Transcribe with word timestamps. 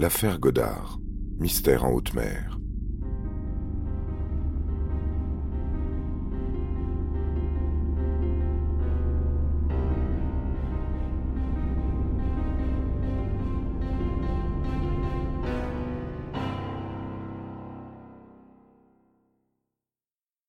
L'affaire 0.00 0.38
Godard, 0.38 0.98
mystère 1.38 1.84
en 1.84 1.90
haute 1.90 2.14
mer. 2.14 2.58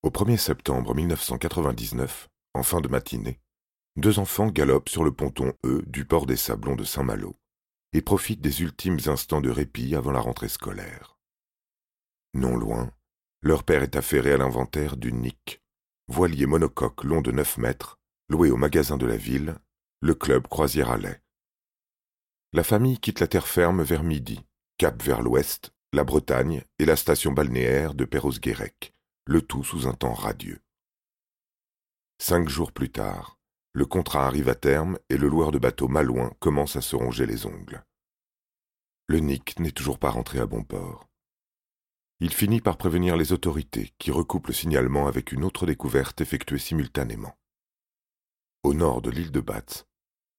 Au 0.01 0.09
1er 0.09 0.37
septembre 0.37 0.95
1999, 0.95 2.29
en 2.53 2.63
fin 2.63 2.79
de 2.79 2.87
matinée, 2.87 3.41
deux 3.97 4.17
enfants 4.19 4.47
galopent 4.47 4.87
sur 4.87 5.03
le 5.03 5.11
ponton 5.11 5.51
E 5.65 5.83
du 5.87 6.05
port 6.05 6.25
des 6.25 6.37
Sablons 6.37 6.77
de 6.77 6.85
Saint-Malo 6.85 7.35
et 7.93 8.01
profitent 8.01 8.41
des 8.41 8.61
ultimes 8.61 8.99
instants 9.07 9.41
de 9.41 9.49
répit 9.49 9.95
avant 9.95 10.11
la 10.11 10.19
rentrée 10.19 10.49
scolaire. 10.49 11.17
Non 12.33 12.55
loin, 12.55 12.91
leur 13.41 13.63
père 13.63 13.83
est 13.83 13.95
affairé 13.95 14.33
à 14.33 14.37
l'inventaire 14.37 14.95
d'une 14.97 15.21
Nick, 15.21 15.61
voilier 16.07 16.45
monocoque 16.45 17.03
long 17.03 17.21
de 17.21 17.31
neuf 17.31 17.57
mètres, 17.57 17.99
loué 18.29 18.49
au 18.51 18.57
magasin 18.57 18.97
de 18.97 19.05
la 19.05 19.17
ville, 19.17 19.55
le 20.01 20.15
club 20.15 20.47
Croisière 20.47 20.91
à. 20.91 20.99
La 22.53 22.63
famille 22.63 22.99
quitte 22.99 23.19
la 23.19 23.27
terre 23.27 23.47
ferme 23.47 23.81
vers 23.83 24.03
midi, 24.03 24.39
cap 24.77 25.01
vers 25.01 25.21
l'ouest, 25.21 25.73
la 25.93 26.03
Bretagne 26.03 26.63
et 26.79 26.85
la 26.85 26.95
station 26.95 27.31
balnéaire 27.31 27.93
de 27.93 28.05
Perros-Guirec, 28.05 28.93
le 29.25 29.41
tout 29.41 29.63
sous 29.63 29.87
un 29.87 29.93
temps 29.93 30.13
radieux. 30.13 30.59
Cinq 32.19 32.47
jours 32.49 32.71
plus 32.71 32.91
tard, 32.91 33.37
le 33.73 33.85
contrat 33.85 34.27
arrive 34.27 34.49
à 34.49 34.55
terme 34.55 34.99
et 35.09 35.17
le 35.17 35.27
loueur 35.27 35.51
de 35.51 35.59
bateau 35.59 35.87
malouin 35.87 36.31
commence 36.39 36.75
à 36.75 36.81
se 36.81 36.95
ronger 36.95 37.25
les 37.25 37.45
ongles. 37.45 37.83
Le 39.11 39.19
Nick 39.19 39.59
n'est 39.59 39.71
toujours 39.71 39.99
pas 39.99 40.09
rentré 40.09 40.39
à 40.39 40.45
bon 40.45 40.63
port. 40.63 41.09
Il 42.21 42.33
finit 42.33 42.61
par 42.61 42.77
prévenir 42.77 43.17
les 43.17 43.33
autorités 43.33 43.91
qui 43.99 44.09
recoupent 44.09 44.47
le 44.47 44.53
signalement 44.53 45.05
avec 45.05 45.33
une 45.33 45.43
autre 45.43 45.65
découverte 45.65 46.21
effectuée 46.21 46.59
simultanément. 46.59 47.35
Au 48.63 48.73
nord 48.73 49.01
de 49.01 49.09
l'île 49.09 49.33
de 49.33 49.41
Batz, 49.41 49.85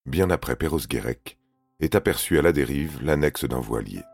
bien 0.07 0.31
après 0.31 0.57
Perros-Guirec, 0.57 1.37
est 1.81 1.95
aperçu 1.95 2.39
à 2.39 2.43
la 2.43 2.53
dérive 2.53 2.99
l'annexe 3.03 3.45
d'un 3.45 3.61
voilier. 3.61 4.05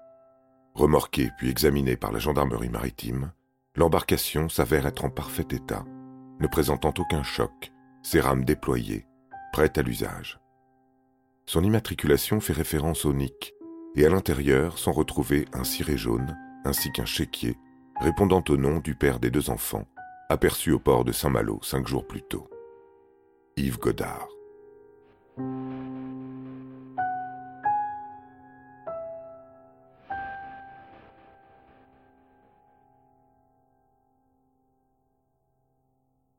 Remorqué 0.74 1.30
puis 1.38 1.50
examiné 1.50 1.96
par 1.96 2.10
la 2.10 2.18
gendarmerie 2.18 2.68
maritime, 2.68 3.30
l'embarcation 3.76 4.48
s'avère 4.48 4.88
être 4.88 5.04
en 5.04 5.10
parfait 5.10 5.46
état, 5.52 5.84
ne 6.40 6.48
présentant 6.48 6.94
aucun 6.98 7.22
choc, 7.22 7.70
ses 8.02 8.18
rames 8.18 8.44
déployées, 8.44 9.06
prêtes 9.52 9.78
à 9.78 9.82
l'usage. 9.82 10.40
Son 11.46 11.62
immatriculation 11.62 12.40
fait 12.40 12.54
référence 12.54 13.04
au 13.04 13.12
NIC, 13.12 13.54
et 13.98 14.06
à 14.06 14.10
l'intérieur 14.10 14.78
sont 14.78 14.92
retrouvés 14.92 15.46
un 15.52 15.64
ciré 15.64 15.96
jaune 15.96 16.38
ainsi 16.64 16.92
qu'un 16.92 17.04
chéquier 17.04 17.56
répondant 18.00 18.44
au 18.48 18.56
nom 18.56 18.78
du 18.78 18.94
père 18.94 19.18
des 19.18 19.30
deux 19.30 19.50
enfants, 19.50 19.88
aperçu 20.28 20.70
au 20.70 20.78
port 20.78 21.04
de 21.04 21.10
Saint-Malo 21.10 21.58
cinq 21.62 21.88
jours 21.88 22.06
plus 22.06 22.22
tôt. 22.22 22.48
Yves 23.56 23.78
Godard. 23.78 24.28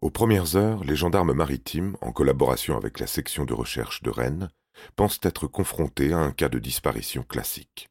Aux 0.02 0.10
premières 0.12 0.56
heures, 0.56 0.86
les 0.86 0.96
gendarmes 0.96 1.34
maritimes, 1.34 1.98
en 2.00 2.14
collaboration 2.14 2.78
avec 2.78 3.02
la 3.02 3.08
section 3.08 3.44
de 3.44 3.54
recherche 3.54 4.02
de 4.02 4.10
Rennes, 4.10 4.50
pensent 4.96 5.20
être 5.24 5.48
confrontés 5.48 6.14
à 6.14 6.20
un 6.20 6.32
cas 6.32 6.50
de 6.50 6.60
disparition 6.60 7.24
classique. 7.24 7.90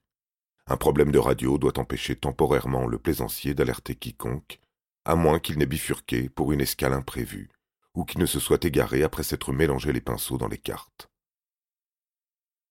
Un 0.67 0.77
problème 0.77 1.13
de 1.13 1.19
radio 1.19 1.59
doit 1.59 1.79
empêcher 1.79 2.15
temporairement 2.17 2.87
le 2.87 2.99
plaisancier 2.99 3.55
d'alerter 3.55 3.95
quiconque, 3.95 4.61
à 5.05 5.15
moins 5.15 5.39
qu'il 5.39 5.59
n'ait 5.59 5.67
bifurqué 5.67 6.29
pour 6.29 6.53
une 6.53 6.61
escale 6.61 6.93
imprévue, 6.93 7.49
ou 7.95 8.05
qu'il 8.05 8.21
ne 8.21 8.27
se 8.27 8.39
soit 8.39 8.65
égaré 8.65 9.03
après 9.03 9.23
s'être 9.23 9.53
mélangé 9.53 9.93
les 9.93 10.03
pinceaux 10.03 10.37
dans 10.37 10.49
les 10.49 10.59
cartes. 10.59 11.09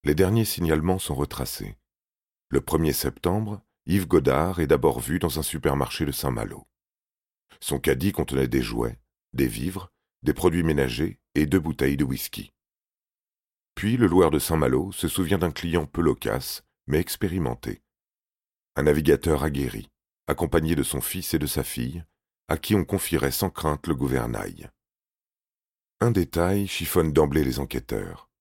Les 0.03 0.13
derniers 0.13 0.45
signalements 0.45 0.99
sont 0.99 1.15
retracés. 1.15 1.75
Le 2.49 2.59
1er 2.59 2.93
septembre, 2.93 3.61
Yves 3.87 4.07
Godard 4.07 4.59
est 4.59 4.67
d'abord 4.67 4.99
vu 4.99 5.17
dans 5.17 5.39
un 5.39 5.43
supermarché 5.43 6.05
de 6.05 6.11
Saint-Malo. 6.11 6.67
Son 7.59 7.79
caddie 7.79 8.11
contenait 8.11 8.47
des 8.47 8.61
jouets, 8.61 8.99
des 9.33 9.47
vivres, 9.47 9.91
des 10.23 10.33
produits 10.33 10.63
ménagers 10.63 11.19
et 11.35 11.45
deux 11.45 11.59
bouteilles 11.59 11.97
de 11.97 12.03
whisky. 12.03 12.53
Puis 13.77 13.95
le 13.95 14.07
loueur 14.07 14.31
de 14.31 14.39
Saint-Malo 14.39 14.91
se 14.91 15.07
souvient 15.07 15.37
d'un 15.37 15.51
client 15.51 15.85
peu 15.85 16.01
loquace, 16.01 16.63
mais 16.87 16.97
expérimenté. 16.97 17.83
Un 18.75 18.81
navigateur 18.81 19.43
aguerri, 19.43 19.91
accompagné 20.25 20.73
de 20.73 20.81
son 20.81 20.99
fils 20.99 21.35
et 21.35 21.39
de 21.39 21.45
sa 21.45 21.63
fille, 21.63 22.03
à 22.47 22.57
qui 22.57 22.73
on 22.73 22.83
confierait 22.83 23.29
sans 23.29 23.51
crainte 23.51 23.85
le 23.85 23.93
gouvernail. 23.93 24.71
Un 26.01 26.09
détail 26.09 26.65
chiffonne 26.65 27.13
d'emblée 27.13 27.43
les 27.43 27.59
enquêteurs. 27.59 28.31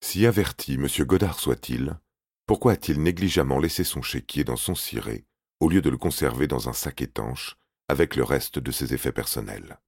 Si 0.00 0.24
averti 0.24 0.76
M. 0.76 0.88
Godard 1.00 1.40
soit-il, 1.40 1.98
pourquoi 2.46 2.72
a-t-il 2.72 3.02
négligemment 3.02 3.58
laissé 3.58 3.84
son 3.84 4.00
chéquier 4.00 4.44
dans 4.44 4.56
son 4.56 4.74
ciré 4.74 5.26
au 5.60 5.68
lieu 5.68 5.82
de 5.82 5.90
le 5.90 5.98
conserver 5.98 6.46
dans 6.46 6.70
un 6.70 6.74
sac 6.74 7.02
étanche 7.02 7.56
avec 7.88 8.16
le 8.16 8.24
reste 8.24 8.58
de 8.58 8.70
ses 8.70 8.94
effets 8.94 9.12
personnels? 9.12 9.78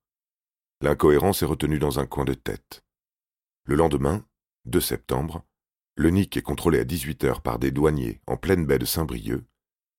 L'incohérence 0.83 1.41
est 1.41 1.47
retenue 1.47 1.79
dans 1.79 1.99
un 1.99 2.07
coin 2.07 2.27
de 2.27 2.35
tête. 2.35 2.85
Le 3.65 3.75
lendemain, 3.75 4.23
2 4.67 4.81
septembre, 4.81 5.45
le 5.97 6.11
Nick 6.11 6.37
est 6.37 6.43
contrôlé 6.43 6.81
à 6.81 6.85
18 6.85 7.25
heures 7.25 7.41
par 7.41 7.59
des 7.59 7.71
douaniers 7.71 8.21
en 8.27 8.37
pleine 8.37 8.67
baie 8.67 8.79
de 8.79 8.85
Saint-Brieuc, 8.85 9.45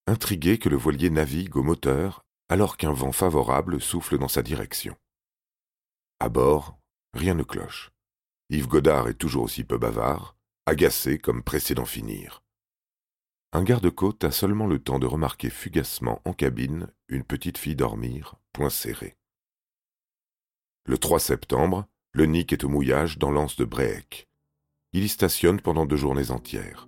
intrigués 0.08 0.60
que 0.60 0.70
le 0.70 0.76
voilier 0.76 1.10
navigue 1.10 1.56
au 1.56 1.64
moteur 1.64 2.26
alors 2.50 2.78
qu'un 2.78 2.92
vent 2.92 3.12
favorable 3.12 3.82
souffle 3.82 4.18
dans 4.18 4.28
sa 4.28 4.42
direction. 4.42 4.96
À 6.20 6.30
bord, 6.30 6.78
rien 7.14 7.34
ne 7.34 7.44
cloche. 7.44 7.92
Yves 8.50 8.68
Godard 8.68 9.08
est 9.08 9.16
toujours 9.16 9.44
aussi 9.44 9.64
peu 9.64 9.78
bavard, 9.78 10.36
agacé 10.66 11.18
comme 11.18 11.44
pressé 11.44 11.74
d'en 11.74 11.86
finir. 11.86 12.44
Un 13.54 13.64
garde-côte 13.64 14.24
a 14.26 14.32
seulement 14.32 14.68
le 14.68 14.80
temps 14.80 15.00
de 15.00 15.08
remarquer 15.08 15.50
fugacement 15.50 16.22
en 16.26 16.34
cabine 16.34 16.92
une 17.08 17.24
petite 17.24 17.58
fille 17.58 17.76
dormir, 17.76 18.36
point 18.52 18.70
serré. 18.70 19.18
Le 20.86 20.98
3 20.98 21.20
septembre, 21.20 21.88
le 22.12 22.26
Nick 22.26 22.52
est 22.52 22.64
au 22.64 22.70
mouillage 22.70 23.18
dans 23.18 23.32
l'anse 23.32 23.56
de 23.56 23.66
Bréhec. 23.66 24.28
Il 24.94 25.04
y 25.04 25.10
stationne 25.10 25.60
pendant 25.60 25.86
deux 25.86 25.98
journées 25.98 26.32
entières. 26.32 26.88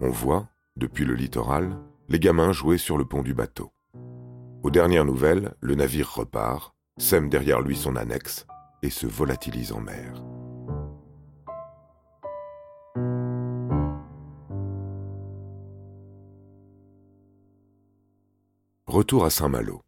On 0.00 0.10
voit, 0.10 0.48
depuis 0.76 1.04
le 1.04 1.14
littoral, 1.14 1.78
les 2.08 2.18
gamins 2.18 2.52
jouer 2.52 2.78
sur 2.78 2.98
le 2.98 3.04
pont 3.04 3.22
du 3.22 3.34
bateau. 3.34 3.72
Aux 4.62 4.70
dernières 4.70 5.04
nouvelles, 5.04 5.54
le 5.60 5.74
navire 5.74 6.12
repart, 6.12 6.74
sème 6.98 7.28
derrière 7.28 7.60
lui 7.60 7.76
son 7.76 7.96
annexe 7.96 8.46
et 8.82 8.90
se 8.90 9.06
volatilise 9.06 9.72
en 9.72 9.80
mer. 9.80 10.22
Retour 18.86 19.24
à 19.24 19.30
Saint-Malo. 19.30 19.82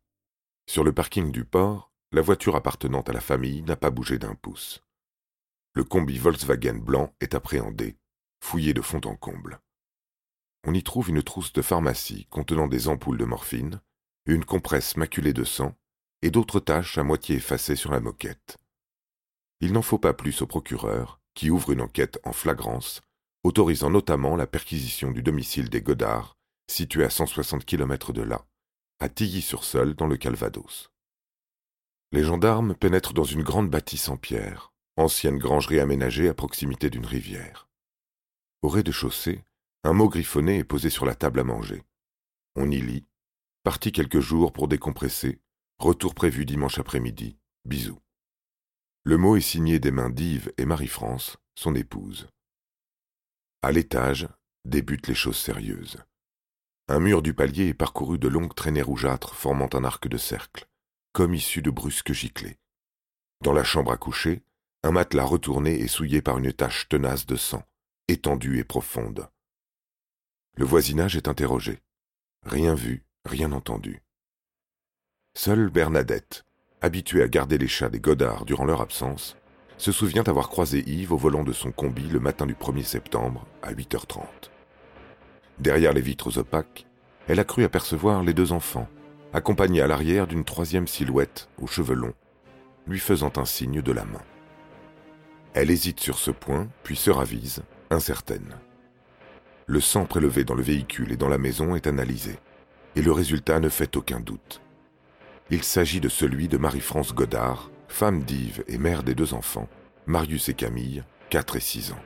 Sur 0.66 0.84
le 0.84 0.92
parking 0.92 1.32
du 1.32 1.44
port, 1.44 1.90
la 2.12 2.22
voiture 2.22 2.54
appartenant 2.54 3.00
à 3.00 3.12
la 3.12 3.20
famille 3.20 3.62
n'a 3.62 3.74
pas 3.74 3.90
bougé 3.90 4.18
d'un 4.18 4.36
pouce. 4.36 4.84
Le 5.74 5.84
combi 5.84 6.18
Volkswagen 6.18 6.78
blanc 6.78 7.14
est 7.20 7.34
appréhendé, 7.34 7.96
fouillé 8.40 8.74
de 8.74 8.82
fond 8.82 9.00
en 9.04 9.16
comble. 9.16 9.60
On 10.64 10.74
y 10.74 10.82
trouve 10.82 11.08
une 11.08 11.22
trousse 11.22 11.52
de 11.52 11.62
pharmacie 11.62 12.26
contenant 12.26 12.68
des 12.68 12.88
ampoules 12.88 13.18
de 13.18 13.24
morphine, 13.24 13.80
une 14.26 14.44
compresse 14.44 14.96
maculée 14.96 15.32
de 15.32 15.44
sang 15.44 15.74
et 16.20 16.30
d'autres 16.30 16.60
taches 16.60 16.98
à 16.98 17.02
moitié 17.02 17.36
effacées 17.36 17.76
sur 17.76 17.90
la 17.90 18.00
moquette. 18.00 18.58
Il 19.60 19.72
n'en 19.72 19.82
faut 19.82 19.98
pas 19.98 20.12
plus 20.12 20.42
au 20.42 20.46
procureur, 20.46 21.20
qui 21.34 21.50
ouvre 21.50 21.72
une 21.72 21.80
enquête 21.80 22.20
en 22.24 22.32
flagrance, 22.32 23.00
autorisant 23.42 23.90
notamment 23.90 24.36
la 24.36 24.46
perquisition 24.46 25.10
du 25.10 25.22
domicile 25.22 25.70
des 25.70 25.80
Godards, 25.80 26.36
situé 26.68 27.04
à 27.04 27.10
160 27.10 27.64
km 27.64 28.12
de 28.12 28.22
là, 28.22 28.44
à 29.00 29.08
Tilly-sur-Seul 29.08 29.94
dans 29.94 30.06
le 30.06 30.16
Calvados. 30.16 30.90
Les 32.12 32.24
gendarmes 32.24 32.74
pénètrent 32.74 33.14
dans 33.14 33.24
une 33.24 33.42
grande 33.42 33.70
bâtisse 33.70 34.08
en 34.08 34.16
pierre, 34.16 34.71
ancienne 34.96 35.38
grangerie 35.38 35.80
aménagée 35.80 36.28
à 36.28 36.34
proximité 36.34 36.90
d'une 36.90 37.06
rivière. 37.06 37.68
Au 38.62 38.68
rez-de-chaussée, 38.68 39.44
un 39.84 39.92
mot 39.92 40.08
griffonné 40.08 40.58
est 40.58 40.64
posé 40.64 40.90
sur 40.90 41.06
la 41.06 41.14
table 41.14 41.40
à 41.40 41.44
manger. 41.44 41.82
On 42.56 42.70
y 42.70 42.80
lit 42.80 43.06
Parti 43.64 43.92
quelques 43.92 44.20
jours 44.20 44.52
pour 44.52 44.68
décompresser, 44.68 45.40
retour 45.78 46.14
prévu 46.14 46.44
dimanche 46.44 46.78
après-midi, 46.78 47.36
bisous. 47.64 48.00
Le 49.04 49.16
mot 49.16 49.36
est 49.36 49.40
signé 49.40 49.78
des 49.78 49.90
mains 49.90 50.10
d'Yves 50.10 50.52
et 50.58 50.64
Marie-France, 50.64 51.36
son 51.54 51.74
épouse. 51.74 52.28
À 53.62 53.72
l'étage 53.72 54.28
débutent 54.64 55.08
les 55.08 55.14
choses 55.14 55.38
sérieuses. 55.38 55.98
Un 56.88 57.00
mur 57.00 57.22
du 57.22 57.34
palier 57.34 57.68
est 57.68 57.74
parcouru 57.74 58.18
de 58.18 58.28
longues 58.28 58.54
traînées 58.54 58.82
rougeâtres 58.82 59.34
formant 59.34 59.68
un 59.72 59.84
arc 59.84 60.08
de 60.08 60.18
cercle 60.18 60.68
comme 61.12 61.34
issu 61.34 61.60
de 61.62 61.70
brusques 61.70 62.12
giclées. 62.12 62.58
Dans 63.42 63.52
la 63.52 63.64
chambre 63.64 63.92
à 63.92 63.96
coucher, 63.96 64.42
un 64.84 64.90
matelas 64.90 65.24
retourné 65.24 65.74
et 65.78 65.86
souillé 65.86 66.22
par 66.22 66.38
une 66.38 66.52
tache 66.52 66.88
tenace 66.88 67.26
de 67.26 67.36
sang, 67.36 67.62
étendue 68.08 68.58
et 68.58 68.64
profonde. 68.64 69.28
Le 70.56 70.64
voisinage 70.64 71.16
est 71.16 71.28
interrogé. 71.28 71.78
Rien 72.44 72.74
vu, 72.74 73.04
rien 73.24 73.52
entendu. 73.52 74.02
Seule 75.34 75.70
Bernadette, 75.70 76.44
habituée 76.80 77.22
à 77.22 77.28
garder 77.28 77.58
les 77.58 77.68
chats 77.68 77.88
des 77.88 78.00
Godards 78.00 78.44
durant 78.44 78.64
leur 78.64 78.80
absence, 78.80 79.36
se 79.78 79.92
souvient 79.92 80.24
avoir 80.24 80.48
croisé 80.48 80.82
Yves 80.86 81.12
au 81.12 81.16
volant 81.16 81.44
de 81.44 81.52
son 81.52 81.70
combi 81.70 82.08
le 82.08 82.20
matin 82.20 82.44
du 82.44 82.54
1er 82.54 82.84
septembre 82.84 83.46
à 83.62 83.72
8h30. 83.72 84.24
Derrière 85.60 85.92
les 85.92 86.00
vitres 86.00 86.38
opaques, 86.38 86.86
elle 87.28 87.40
a 87.40 87.44
cru 87.44 87.62
apercevoir 87.62 88.24
les 88.24 88.34
deux 88.34 88.52
enfants, 88.52 88.88
accompagnés 89.32 89.80
à 89.80 89.86
l'arrière 89.86 90.26
d'une 90.26 90.44
troisième 90.44 90.88
silhouette 90.88 91.48
aux 91.60 91.68
cheveux 91.68 91.94
longs, 91.94 92.14
lui 92.86 92.98
faisant 92.98 93.32
un 93.36 93.44
signe 93.44 93.80
de 93.80 93.92
la 93.92 94.04
main. 94.04 94.22
Elle 95.54 95.70
hésite 95.70 96.00
sur 96.00 96.18
ce 96.18 96.30
point, 96.30 96.68
puis 96.82 96.96
se 96.96 97.10
ravise, 97.10 97.62
incertaine. 97.90 98.56
Le 99.66 99.80
sang 99.80 100.06
prélevé 100.06 100.44
dans 100.44 100.54
le 100.54 100.62
véhicule 100.62 101.12
et 101.12 101.16
dans 101.16 101.28
la 101.28 101.38
maison 101.38 101.76
est 101.76 101.86
analysé, 101.86 102.38
et 102.96 103.02
le 103.02 103.12
résultat 103.12 103.60
ne 103.60 103.68
fait 103.68 103.96
aucun 103.96 104.20
doute. 104.20 104.62
Il 105.50 105.62
s'agit 105.62 106.00
de 106.00 106.08
celui 106.08 106.48
de 106.48 106.56
Marie-France 106.56 107.14
Godard, 107.14 107.70
femme 107.88 108.22
d'Yves 108.22 108.64
et 108.66 108.78
mère 108.78 109.02
des 109.02 109.14
deux 109.14 109.34
enfants, 109.34 109.68
Marius 110.06 110.48
et 110.48 110.54
Camille, 110.54 111.04
4 111.28 111.56
et 111.56 111.60
6 111.60 111.92
ans. 111.92 112.00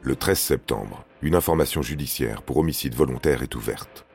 Le 0.00 0.16
13 0.16 0.38
septembre, 0.38 1.04
une 1.20 1.34
information 1.34 1.82
judiciaire 1.82 2.42
pour 2.42 2.56
homicide 2.56 2.94
volontaire 2.94 3.42
est 3.42 3.54
ouverte. 3.54 4.06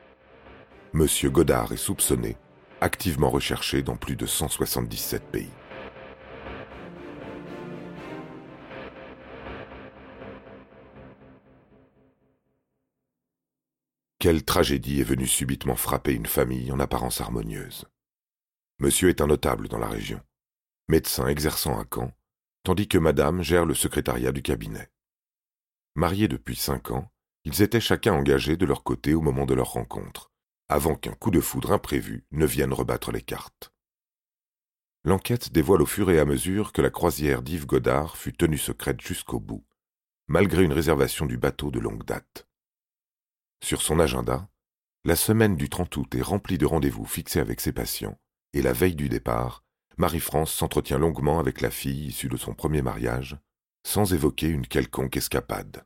Monsieur 0.92 1.30
Godard 1.30 1.72
est 1.72 1.76
soupçonné, 1.76 2.36
activement 2.80 3.30
recherché 3.30 3.82
dans 3.82 3.96
plus 3.96 4.16
de 4.16 4.26
177 4.26 5.22
pays. 5.22 5.50
Quelle 14.22 14.44
tragédie 14.44 15.00
est 15.00 15.02
venue 15.02 15.26
subitement 15.26 15.74
frapper 15.74 16.12
une 16.12 16.26
famille 16.26 16.70
en 16.70 16.78
apparence 16.78 17.20
harmonieuse. 17.20 17.86
Monsieur 18.78 19.08
est 19.08 19.20
un 19.20 19.26
notable 19.26 19.66
dans 19.66 19.80
la 19.80 19.88
région, 19.88 20.20
médecin 20.88 21.26
exerçant 21.26 21.76
à 21.76 21.84
Caen, 21.92 22.12
tandis 22.62 22.86
que 22.86 22.98
Madame 22.98 23.42
gère 23.42 23.64
le 23.64 23.74
secrétariat 23.74 24.30
du 24.30 24.40
cabinet. 24.40 24.92
Mariés 25.96 26.28
depuis 26.28 26.54
cinq 26.54 26.92
ans, 26.92 27.10
ils 27.42 27.62
étaient 27.62 27.80
chacun 27.80 28.12
engagés 28.12 28.56
de 28.56 28.64
leur 28.64 28.84
côté 28.84 29.12
au 29.12 29.22
moment 29.22 29.44
de 29.44 29.54
leur 29.54 29.72
rencontre, 29.72 30.30
avant 30.68 30.94
qu'un 30.94 31.14
coup 31.14 31.32
de 31.32 31.40
foudre 31.40 31.72
imprévu 31.72 32.24
ne 32.30 32.46
vienne 32.46 32.72
rebattre 32.72 33.10
les 33.10 33.22
cartes. 33.22 33.72
L'enquête 35.02 35.50
dévoile 35.50 35.82
au 35.82 35.86
fur 35.86 36.12
et 36.12 36.20
à 36.20 36.24
mesure 36.24 36.72
que 36.72 36.80
la 36.80 36.90
croisière 36.90 37.42
d'Yves 37.42 37.66
Godard 37.66 38.16
fut 38.16 38.34
tenue 38.34 38.56
secrète 38.56 39.00
jusqu'au 39.00 39.40
bout, 39.40 39.66
malgré 40.28 40.62
une 40.62 40.72
réservation 40.72 41.26
du 41.26 41.38
bateau 41.38 41.72
de 41.72 41.80
longue 41.80 42.04
date. 42.04 42.46
Sur 43.62 43.80
son 43.80 44.00
agenda, 44.00 44.48
la 45.04 45.14
semaine 45.14 45.56
du 45.56 45.68
30 45.68 45.96
août 45.96 46.14
est 46.16 46.20
remplie 46.20 46.58
de 46.58 46.66
rendez-vous 46.66 47.04
fixés 47.04 47.38
avec 47.38 47.60
ses 47.60 47.72
patients, 47.72 48.18
et 48.52 48.60
la 48.60 48.72
veille 48.72 48.96
du 48.96 49.08
départ, 49.08 49.64
Marie-France 49.96 50.52
s'entretient 50.52 50.98
longuement 50.98 51.38
avec 51.38 51.60
la 51.60 51.70
fille 51.70 52.06
issue 52.06 52.28
de 52.28 52.36
son 52.36 52.54
premier 52.54 52.82
mariage, 52.82 53.38
sans 53.86 54.12
évoquer 54.12 54.48
une 54.48 54.66
quelconque 54.66 55.16
escapade. 55.16 55.84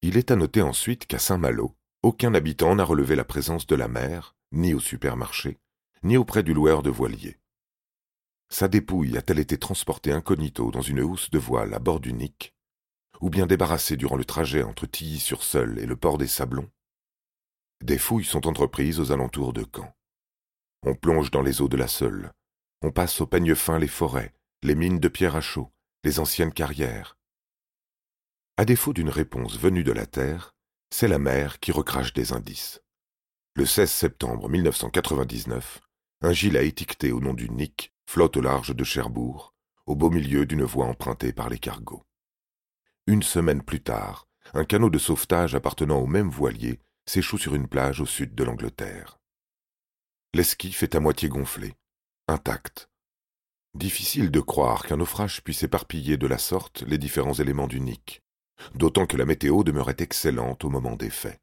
Il 0.00 0.16
est 0.16 0.30
à 0.30 0.36
noter 0.36 0.62
ensuite 0.62 1.06
qu'à 1.06 1.18
Saint-Malo, 1.18 1.76
aucun 2.02 2.32
habitant 2.34 2.74
n'a 2.74 2.84
relevé 2.84 3.16
la 3.16 3.24
présence 3.24 3.66
de 3.66 3.76
la 3.76 3.88
mère, 3.88 4.34
ni 4.52 4.72
au 4.72 4.80
supermarché, 4.80 5.58
ni 6.02 6.16
auprès 6.16 6.42
du 6.42 6.54
loueur 6.54 6.82
de 6.82 6.90
voilier. 6.90 7.36
Sa 8.48 8.66
dépouille 8.66 9.18
a-t-elle 9.18 9.40
été 9.40 9.58
transportée 9.58 10.12
incognito 10.12 10.70
dans 10.70 10.80
une 10.80 11.02
housse 11.02 11.30
de 11.30 11.38
voile 11.38 11.74
à 11.74 11.80
bord 11.80 12.00
du 12.00 12.14
Nick, 12.14 12.54
ou 13.20 13.28
bien 13.28 13.46
débarrassée 13.46 13.98
durant 13.98 14.16
le 14.16 14.24
trajet 14.24 14.62
entre 14.62 14.86
Tilly-sur-Seul 14.86 15.78
et 15.80 15.86
le 15.86 15.96
port 15.96 16.16
des 16.16 16.26
Sablons? 16.26 16.70
Des 17.82 17.98
fouilles 17.98 18.24
sont 18.24 18.46
entreprises 18.46 19.00
aux 19.00 19.12
alentours 19.12 19.52
de 19.52 19.64
Caen. 19.74 19.92
On 20.82 20.94
plonge 20.94 21.30
dans 21.30 21.42
les 21.42 21.60
eaux 21.60 21.68
de 21.68 21.76
la 21.76 21.88
Seule. 21.88 22.32
On 22.82 22.90
passe 22.90 23.20
au 23.20 23.26
peigne 23.26 23.54
fin 23.54 23.78
les 23.78 23.88
forêts, 23.88 24.34
les 24.62 24.74
mines 24.74 25.00
de 25.00 25.08
pierre 25.08 25.36
à 25.36 25.40
chaud, 25.40 25.72
les 26.04 26.20
anciennes 26.20 26.52
carrières. 26.52 27.16
À 28.56 28.64
défaut 28.64 28.92
d'une 28.92 29.08
réponse 29.08 29.58
venue 29.58 29.84
de 29.84 29.92
la 29.92 30.06
terre, 30.06 30.54
c'est 30.90 31.08
la 31.08 31.18
mer 31.18 31.60
qui 31.60 31.72
recrache 31.72 32.12
des 32.12 32.32
indices. 32.32 32.80
Le 33.54 33.66
16 33.66 33.90
septembre 33.90 34.48
1999, 34.48 35.80
un 36.22 36.32
gilet 36.32 36.66
étiqueté 36.66 37.12
au 37.12 37.20
nom 37.20 37.34
du 37.34 37.50
Nick 37.50 37.92
flotte 38.06 38.36
au 38.36 38.40
large 38.40 38.74
de 38.74 38.84
Cherbourg, 38.84 39.54
au 39.86 39.94
beau 39.94 40.10
milieu 40.10 40.46
d'une 40.46 40.64
voie 40.64 40.86
empruntée 40.86 41.32
par 41.32 41.48
les 41.48 41.58
cargos. 41.58 42.04
Une 43.06 43.22
semaine 43.22 43.62
plus 43.62 43.82
tard, 43.82 44.26
un 44.54 44.64
canot 44.64 44.90
de 44.90 44.98
sauvetage 44.98 45.54
appartenant 45.54 45.98
au 45.98 46.06
même 46.06 46.30
voilier 46.30 46.80
s'échoue 47.08 47.38
sur 47.38 47.54
une 47.54 47.68
plage 47.68 48.00
au 48.00 48.06
sud 48.06 48.34
de 48.34 48.44
l'Angleterre. 48.44 49.18
L'esquif 50.34 50.82
est 50.82 50.94
à 50.94 51.00
moitié 51.00 51.28
gonflé, 51.28 51.74
intact. 52.28 52.90
Difficile 53.74 54.30
de 54.30 54.40
croire 54.40 54.84
qu'un 54.84 54.98
naufrage 54.98 55.42
puisse 55.42 55.62
éparpiller 55.62 56.16
de 56.16 56.26
la 56.26 56.38
sorte 56.38 56.82
les 56.82 56.98
différents 56.98 57.34
éléments 57.34 57.66
du 57.66 57.80
Nick, 57.80 58.22
d'autant 58.74 59.06
que 59.06 59.16
la 59.16 59.24
météo 59.24 59.64
demeurait 59.64 59.96
excellente 59.98 60.64
au 60.64 60.70
moment 60.70 60.96
des 60.96 61.10
faits. 61.10 61.40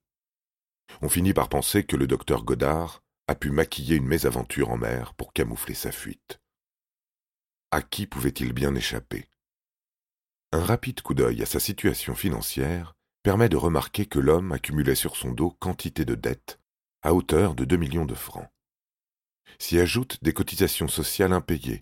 On 1.02 1.10
finit 1.10 1.34
par 1.34 1.50
penser 1.50 1.84
que 1.84 1.96
le 1.96 2.08
docteur 2.08 2.44
Godard 2.44 3.02
a 3.28 3.36
pu 3.36 3.50
maquiller 3.50 3.96
une 3.96 4.08
mésaventure 4.08 4.70
en 4.70 4.78
mer 4.78 5.16
pour 5.16 5.34
camoufler 5.34 5.74
sa 5.74 5.92
fuite. 5.92 6.40
À 7.72 7.82
qui 7.82 8.06
pouvait-il 8.06 8.54
bien 8.54 8.76
échapper? 8.76 9.28
Un 10.52 10.64
rapide 10.64 11.02
coup 11.02 11.16
d'œil 11.16 11.42
à 11.42 11.48
sa 11.48 11.60
situation 11.60 12.14
financière 12.14 12.95
permet 13.26 13.50
de 13.50 13.58
remarquer 13.58 14.06
que 14.06 14.20
l'homme 14.20 14.52
accumulait 14.52 14.94
sur 14.94 15.16
son 15.16 15.32
dos 15.32 15.50
quantité 15.50 16.06
de 16.06 16.14
dettes, 16.14 16.60
à 17.02 17.16
hauteur 17.16 17.56
de 17.56 17.66
deux 17.66 17.76
millions 17.76 18.06
de 18.06 18.14
francs. 18.14 18.48
S'y 19.58 19.80
ajoutent 19.80 20.24
des 20.24 20.32
cotisations 20.32 20.88
sociales 20.88 21.34
impayées, 21.34 21.82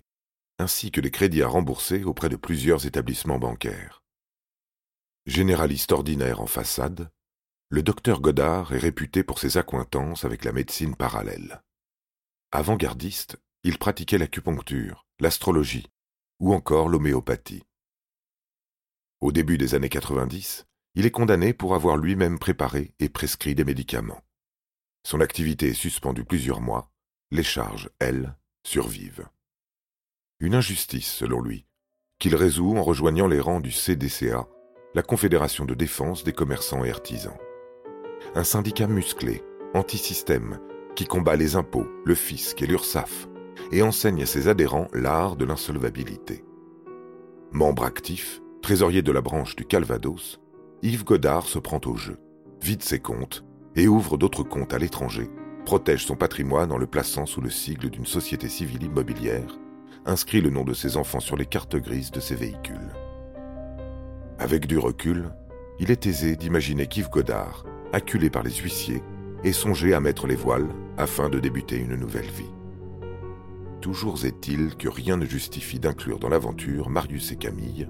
ainsi 0.58 0.90
que 0.90 1.02
des 1.02 1.10
crédits 1.10 1.42
à 1.42 1.48
rembourser 1.48 2.02
auprès 2.02 2.30
de 2.30 2.36
plusieurs 2.36 2.86
établissements 2.86 3.38
bancaires. 3.38 4.02
Généraliste 5.26 5.92
ordinaire 5.92 6.40
en 6.40 6.46
façade, 6.46 7.10
le 7.68 7.82
docteur 7.82 8.22
Godard 8.22 8.72
est 8.72 8.78
réputé 8.78 9.22
pour 9.22 9.38
ses 9.38 9.58
accointances 9.58 10.24
avec 10.24 10.46
la 10.46 10.52
médecine 10.52 10.96
parallèle. 10.96 11.60
Avant-gardiste, 12.52 13.36
il 13.64 13.76
pratiquait 13.76 14.16
l'acupuncture, 14.16 15.06
l'astrologie 15.20 15.88
ou 16.40 16.54
encore 16.54 16.88
l'homéopathie. 16.88 17.64
Au 19.20 19.30
début 19.30 19.58
des 19.58 19.74
années 19.74 19.90
90, 19.90 20.64
il 20.94 21.06
est 21.06 21.10
condamné 21.10 21.52
pour 21.52 21.74
avoir 21.74 21.96
lui-même 21.96 22.38
préparé 22.38 22.94
et 23.00 23.08
prescrit 23.08 23.54
des 23.54 23.64
médicaments. 23.64 24.22
Son 25.06 25.20
activité 25.20 25.68
est 25.68 25.74
suspendue 25.74 26.24
plusieurs 26.24 26.60
mois, 26.60 26.90
les 27.30 27.42
charges, 27.42 27.90
elles, 27.98 28.36
survivent. 28.64 29.28
Une 30.40 30.54
injustice, 30.54 31.12
selon 31.12 31.40
lui, 31.40 31.66
qu'il 32.18 32.36
résout 32.36 32.76
en 32.76 32.82
rejoignant 32.82 33.26
les 33.26 33.40
rangs 33.40 33.60
du 33.60 33.72
CDCA, 33.72 34.46
la 34.94 35.02
Confédération 35.02 35.64
de 35.64 35.74
défense 35.74 36.22
des 36.22 36.32
commerçants 36.32 36.84
et 36.84 36.90
artisans. 36.90 37.36
Un 38.34 38.44
syndicat 38.44 38.86
musclé, 38.86 39.42
anti-système, 39.74 40.60
qui 40.94 41.06
combat 41.06 41.36
les 41.36 41.56
impôts, 41.56 41.88
le 42.04 42.14
fisc 42.14 42.62
et 42.62 42.66
l'URSSAF, 42.66 43.28
et 43.72 43.82
enseigne 43.82 44.22
à 44.22 44.26
ses 44.26 44.48
adhérents 44.48 44.88
l'art 44.92 45.36
de 45.36 45.44
l'insolvabilité. 45.44 46.44
Membre 47.50 47.84
actif, 47.84 48.40
trésorier 48.62 49.02
de 49.02 49.12
la 49.12 49.20
branche 49.20 49.56
du 49.56 49.64
Calvados, 49.64 50.40
Yves 50.84 51.04
Godard 51.04 51.46
se 51.46 51.58
prend 51.58 51.80
au 51.86 51.96
jeu, 51.96 52.18
vide 52.60 52.82
ses 52.82 52.98
comptes 52.98 53.42
et 53.74 53.88
ouvre 53.88 54.18
d'autres 54.18 54.42
comptes 54.42 54.74
à 54.74 54.78
l'étranger, 54.78 55.30
protège 55.64 56.04
son 56.04 56.14
patrimoine 56.14 56.72
en 56.72 56.76
le 56.76 56.86
plaçant 56.86 57.24
sous 57.24 57.40
le 57.40 57.48
sigle 57.48 57.88
d'une 57.88 58.04
société 58.04 58.50
civile 58.50 58.82
immobilière, 58.82 59.58
inscrit 60.04 60.42
le 60.42 60.50
nom 60.50 60.62
de 60.62 60.74
ses 60.74 60.98
enfants 60.98 61.20
sur 61.20 61.38
les 61.38 61.46
cartes 61.46 61.76
grises 61.76 62.10
de 62.10 62.20
ses 62.20 62.34
véhicules. 62.34 62.92
Avec 64.38 64.66
du 64.66 64.76
recul, 64.76 65.30
il 65.80 65.90
est 65.90 66.04
aisé 66.04 66.36
d'imaginer 66.36 66.86
qu'Yves 66.86 67.08
Godard, 67.08 67.64
acculé 67.94 68.28
par 68.28 68.42
les 68.42 68.54
huissiers, 68.54 69.02
ait 69.42 69.52
songé 69.52 69.94
à 69.94 70.00
mettre 70.00 70.26
les 70.26 70.36
voiles 70.36 70.68
afin 70.98 71.30
de 71.30 71.40
débuter 71.40 71.78
une 71.78 71.96
nouvelle 71.96 72.30
vie. 72.30 72.52
Toujours 73.80 74.22
est-il 74.26 74.76
que 74.76 74.90
rien 74.90 75.16
ne 75.16 75.24
justifie 75.24 75.80
d'inclure 75.80 76.18
dans 76.18 76.28
l'aventure 76.28 76.90
Marius 76.90 77.32
et 77.32 77.36
Camille, 77.36 77.88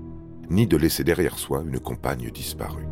ni 0.51 0.67
de 0.67 0.77
laisser 0.77 1.05
derrière 1.05 1.39
soi 1.39 1.63
une 1.67 1.81
compagne 1.81 2.31
disparue. 2.31 2.87